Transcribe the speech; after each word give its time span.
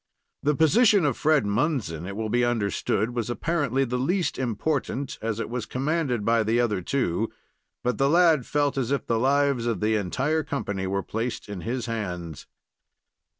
The 0.41 0.55
position 0.55 1.05
of 1.05 1.15
Fred 1.15 1.45
Munson, 1.45 2.07
it 2.07 2.15
will 2.15 2.27
be 2.29 2.43
understood, 2.43 3.11
was 3.13 3.29
apparently 3.29 3.83
the 3.85 3.99
least 3.99 4.39
important, 4.39 5.19
as 5.21 5.39
it 5.39 5.47
was 5.47 5.67
commanded 5.67 6.25
by 6.25 6.41
the 6.41 6.59
other 6.59 6.81
two, 6.81 7.29
but 7.83 7.99
the 7.99 8.09
lad 8.09 8.47
felt 8.47 8.79
as 8.79 8.89
if 8.89 9.05
the 9.05 9.19
lives 9.19 9.67
of 9.67 9.79
the 9.79 9.93
entire 9.97 10.41
company 10.41 10.87
were 10.87 11.03
placed 11.03 11.47
in 11.47 11.61
his 11.61 11.85
hands. 11.85 12.47